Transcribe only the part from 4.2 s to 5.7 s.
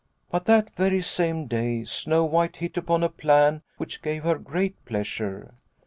her great pleasure.